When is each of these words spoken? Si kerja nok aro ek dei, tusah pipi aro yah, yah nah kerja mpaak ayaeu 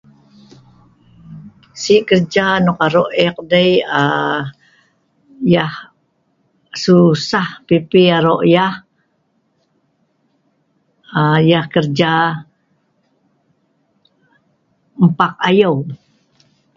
Si 1.81 1.95
kerja 2.09 2.45
nok 2.65 2.79
aro 2.85 3.03
ek 3.25 3.35
dei, 3.51 3.71
tusah 6.81 7.49
pipi 7.67 8.01
aro 8.17 8.35
yah, 8.53 8.75
yah 11.49 11.63
nah 11.65 11.71
kerja 11.73 12.11
mpaak 15.07 15.35
ayaeu 15.47 15.75